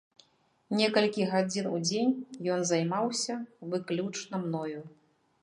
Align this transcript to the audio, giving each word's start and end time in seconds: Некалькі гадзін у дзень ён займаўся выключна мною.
Некалькі 0.77 1.27
гадзін 1.33 1.69
у 1.73 1.77
дзень 1.89 2.15
ён 2.55 2.65
займаўся 2.71 3.37
выключна 3.75 4.35
мною. 4.49 4.81